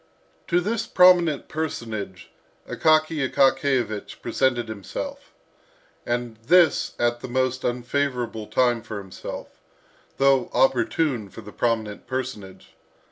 [0.47, 2.31] To this prominent personage
[2.67, 5.31] Akaky Akakiyevich presented himself,
[6.07, 9.49] and this at the most unfavourable time for himself,
[10.17, 12.73] though opportune for the prominent personage.